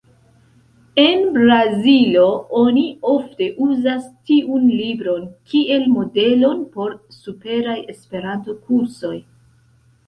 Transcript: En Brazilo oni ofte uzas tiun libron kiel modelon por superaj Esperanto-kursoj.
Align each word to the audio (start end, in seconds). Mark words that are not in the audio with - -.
En 1.01 1.19
Brazilo 1.35 2.23
oni 2.61 2.85
ofte 3.11 3.51
uzas 3.67 4.09
tiun 4.31 4.67
libron 4.81 5.31
kiel 5.53 5.87
modelon 5.99 6.67
por 6.75 6.99
superaj 7.23 7.79
Esperanto-kursoj. 7.97 9.17